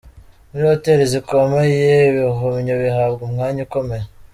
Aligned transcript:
Muri 0.49 0.63
hoteli 0.71 1.03
zikomeye, 1.13 1.89
ibihumyo 2.09 2.73
bihabwa 2.81 3.21
umwanya 3.27 3.59
ukomeye. 3.67 4.05